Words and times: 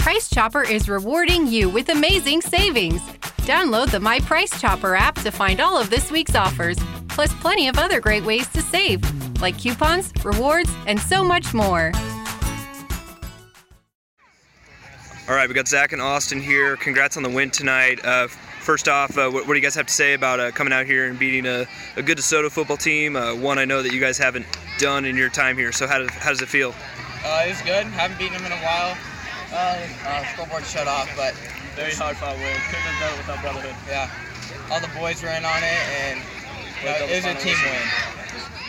Price 0.00 0.30
Chopper 0.30 0.62
is 0.62 0.88
rewarding 0.88 1.46
you 1.46 1.68
with 1.68 1.90
amazing 1.90 2.40
savings. 2.40 3.02
Download 3.42 3.90
the 3.90 4.00
My 4.00 4.18
Price 4.20 4.58
Chopper 4.58 4.94
app 4.94 5.14
to 5.16 5.30
find 5.30 5.60
all 5.60 5.78
of 5.78 5.90
this 5.90 6.10
week's 6.10 6.34
offers, 6.34 6.78
plus 7.10 7.34
plenty 7.34 7.68
of 7.68 7.76
other 7.78 8.00
great 8.00 8.24
ways 8.24 8.48
to 8.48 8.62
save, 8.62 9.02
like 9.42 9.58
coupons, 9.58 10.10
rewards, 10.24 10.72
and 10.86 10.98
so 10.98 11.22
much 11.22 11.52
more. 11.52 11.92
All 15.28 15.36
right, 15.36 15.46
we 15.46 15.54
got 15.54 15.68
Zach 15.68 15.92
and 15.92 16.00
Austin 16.00 16.40
here. 16.40 16.78
Congrats 16.78 17.18
on 17.18 17.22
the 17.22 17.28
win 17.28 17.50
tonight. 17.50 18.02
Uh, 18.02 18.26
first 18.26 18.88
off, 18.88 19.18
uh, 19.18 19.28
what, 19.28 19.46
what, 19.46 19.52
do 19.52 19.54
you 19.56 19.62
guys 19.62 19.74
have 19.74 19.86
to 19.86 19.92
say 19.92 20.14
about 20.14 20.40
uh, 20.40 20.50
coming 20.50 20.72
out 20.72 20.86
here 20.86 21.08
and 21.08 21.18
beating 21.18 21.44
a, 21.44 21.66
a 21.96 22.02
good 22.02 22.16
DeSoto 22.16 22.50
football 22.50 22.78
team? 22.78 23.16
Uh, 23.16 23.34
one 23.34 23.58
I 23.58 23.66
know 23.66 23.82
that 23.82 23.92
you 23.92 24.00
guys 24.00 24.16
haven't 24.16 24.46
done 24.78 25.04
in 25.04 25.14
your 25.14 25.28
time 25.28 25.58
here. 25.58 25.72
So 25.72 25.86
how 25.86 25.98
does, 25.98 26.08
how 26.08 26.30
does 26.30 26.40
it 26.40 26.48
feel? 26.48 26.74
Uh, 27.22 27.44
it's 27.44 27.60
good. 27.60 27.84
Haven't 27.84 28.18
beaten 28.18 28.32
them 28.38 28.46
in 28.46 28.52
a 28.52 28.62
while. 28.64 28.96
Uh, 29.52 29.78
uh, 30.06 30.24
scoreboard 30.32 30.64
shut 30.64 30.86
off, 30.86 31.10
but 31.16 31.34
very 31.74 31.92
hard 31.94 32.16
fought 32.16 32.36
win. 32.36 32.54
Couldn't 32.70 32.86
have 32.86 33.00
done 33.00 33.14
it 33.14 33.18
without 33.18 33.40
brotherhood. 33.42 33.76
Yeah, 33.88 34.10
all 34.70 34.80
the 34.80 34.90
boys 34.98 35.22
were 35.22 35.30
in 35.30 35.44
on 35.44 35.62
it, 35.62 35.82
and 36.06 36.20
it 36.84 37.16
was 37.16 37.24
a 37.24 37.34
team 37.34 37.56
win. 37.64 37.82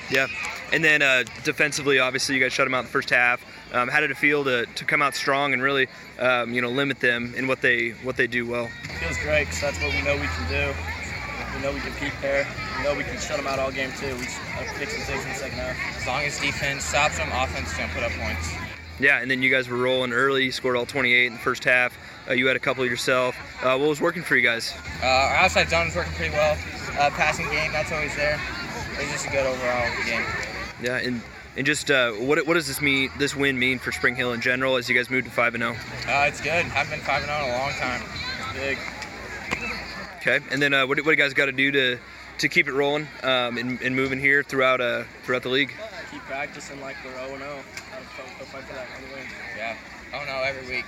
Yeah, 0.10 0.28
and 0.74 0.84
then 0.84 1.02
uh, 1.02 1.24
defensively, 1.44 2.00
obviously, 2.00 2.36
you 2.36 2.42
guys 2.42 2.52
shut 2.54 2.66
them 2.66 2.74
out 2.74 2.80
in 2.80 2.86
the 2.86 2.92
first 2.92 3.10
half. 3.10 3.46
Um, 3.74 3.88
how 3.88 4.02
did 4.02 4.12
it 4.12 4.18
feel 4.18 4.44
to, 4.44 4.66
to 4.66 4.86
come 4.86 5.02
out 5.02 5.16
strong 5.16 5.54
and 5.54 5.62
really, 5.62 5.88
um, 6.20 6.54
you 6.54 6.62
know, 6.62 6.70
limit 6.70 7.00
them 7.00 7.34
in 7.38 7.48
what 7.48 7.62
they 7.62 7.92
what 8.04 8.18
they 8.18 8.28
do 8.28 8.46
well? 8.46 8.70
It 8.84 8.92
feels 8.92 9.18
great 9.20 9.46
because 9.46 9.62
that's 9.62 9.82
what 9.82 9.94
we 9.94 10.02
know 10.02 10.16
we 10.16 10.28
can 10.28 10.50
do. 10.50 10.74
We 11.56 11.62
know 11.62 11.74
we 11.74 11.80
can 11.80 11.92
compete 11.92 12.14
there. 12.22 12.48
We 12.78 12.84
know 12.84 12.96
we 12.96 13.04
can 13.04 13.20
shut 13.20 13.38
them 13.38 13.48
out 13.48 13.60
all 13.60 13.72
game 13.72 13.92
too. 14.00 14.16
We 14.16 14.26
have 14.26 14.68
fixed 14.78 14.98
some 14.98 15.06
things 15.06 15.24
in 15.24 15.30
the 15.30 15.36
second 15.36 15.60
half. 15.60 15.78
As 16.02 16.08
long 16.08 16.24
as 16.24 16.40
defense 16.40 16.84
stops 16.86 17.18
them, 17.18 17.30
offense 17.32 17.72
can 17.74 17.90
put 17.90 18.04
up 18.04 18.12
points. 18.14 18.71
Yeah, 19.00 19.20
and 19.20 19.30
then 19.32 19.42
you 19.42 19.50
guys 19.50 19.68
were 19.68 19.78
rolling 19.78 20.14
early. 20.14 20.46
You 20.46 20.52
scored 20.52 20.76
all 20.76 20.86
28 20.86 21.26
in 21.26 21.34
the 21.34 21.40
first 21.40 21.64
half. 21.64 21.98
Uh, 22.28 22.34
you 22.34 22.48
had 22.48 22.56
a 22.56 22.60
couple 22.60 22.86
yourself. 22.86 23.36
Uh, 23.64 23.78
what 23.78 23.90
was 23.90 24.02
working 24.02 24.22
for 24.22 24.36
you 24.36 24.44
guys? 24.44 24.74
Uh, 25.02 25.06
our 25.06 25.36
outside 25.38 25.70
zone 25.70 25.88
was 25.88 25.96
working 25.96 26.14
pretty 26.14 26.34
well. 26.34 26.58
Uh, 27.00 27.10
passing 27.12 27.50
game, 27.50 27.72
that's 27.72 27.92
always 27.92 28.16
there. 28.16 28.40
It 28.94 29.00
was 29.00 29.12
just 29.12 29.26
a 29.26 29.32
good 29.32 29.46
overall 29.46 29.90
game. 30.06 30.26
Yeah, 30.82 30.98
and 30.98 31.22
and 31.58 31.66
just 31.66 31.92
uh, 31.92 32.12
what 32.12 32.46
what 32.48 32.54
does 32.54 32.68
this 32.68 32.82
mean? 32.82 33.10
This 33.18 33.36
win 33.36 33.58
mean 33.58 33.80
for 33.80 33.92
Spring 33.92 34.16
Hill 34.16 34.34
in 34.34 34.42
general 34.42 34.76
as 34.76 34.88
you 34.88 34.96
guys 34.96 35.10
move 35.10 35.26
to 35.26 35.32
five 35.32 35.56
and 35.56 35.64
zero? 35.64 35.76
Oh? 36.08 36.24
Uh, 36.24 36.28
it's 36.28 36.42
good. 36.42 36.66
Haven't 36.66 36.92
been 36.92 37.00
five 37.02 37.24
and 37.24 37.32
zero 37.32 37.46
in 37.46 37.54
a 37.54 37.58
long 37.58 37.72
time. 37.74 38.02
It's 38.56 38.60
big. 38.60 38.78
Okay, 40.22 40.40
and 40.52 40.62
then 40.62 40.74
uh, 40.74 40.86
what, 40.86 40.98
what 41.00 41.06
do 41.06 41.12
you 41.12 41.18
guys 41.18 41.34
got 41.34 41.48
to 41.48 41.52
do 41.52 41.72
to 41.72 41.98
to 42.38 42.50
keep 42.50 42.68
it 42.68 42.74
rolling 42.74 43.08
um, 43.24 43.58
and, 43.58 43.82
and, 43.82 43.96
moving 43.96 44.20
here 44.20 44.44
throughout 44.44 44.82
uh, 44.82 45.04
throughout 45.24 45.44
the 45.44 45.50
league? 45.50 45.74
Keep 46.12 46.24
practicing 46.28 46.82
like 46.82 46.98
we're 47.06 47.16
0 47.26 47.38
0. 47.38 47.64
Yeah. 49.56 49.78
Oh 50.14 50.24
no, 50.28 50.44
every 50.44 50.68
week. 50.68 50.86